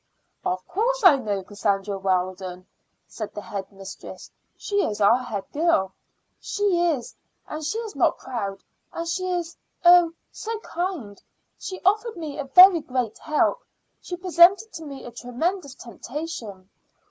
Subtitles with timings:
[0.43, 2.65] "Of course I know Cassandra Weldon,"
[3.05, 4.31] said the head mistress.
[4.57, 5.93] "She is our head girl."
[6.39, 7.15] "She is;
[7.47, 11.21] and she is not proud, and she is oh, so kind!
[11.59, 13.63] She offered me a very great help.
[14.01, 16.71] She presented to me a tremendous temptation."